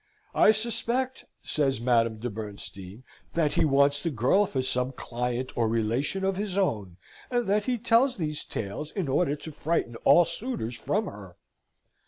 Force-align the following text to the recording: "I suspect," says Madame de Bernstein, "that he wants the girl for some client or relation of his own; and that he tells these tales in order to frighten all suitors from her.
"I 0.33 0.49
suspect," 0.49 1.25
says 1.43 1.79
Madame 1.79 2.17
de 2.17 2.31
Bernstein, 2.31 3.03
"that 3.33 3.53
he 3.53 3.65
wants 3.65 4.01
the 4.01 4.09
girl 4.09 4.47
for 4.47 4.63
some 4.63 4.93
client 4.93 5.55
or 5.55 5.67
relation 5.67 6.23
of 6.25 6.37
his 6.37 6.57
own; 6.57 6.97
and 7.29 7.45
that 7.45 7.65
he 7.65 7.77
tells 7.77 8.17
these 8.17 8.43
tales 8.43 8.89
in 8.89 9.07
order 9.07 9.35
to 9.35 9.51
frighten 9.51 9.95
all 9.97 10.25
suitors 10.25 10.75
from 10.75 11.05
her. 11.05 11.37